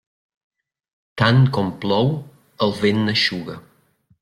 Tant 1.23 1.43
com 1.59 1.69
plou, 1.85 2.11
el 2.67 2.75
vent 2.81 3.05
n'eixuga. 3.05 3.61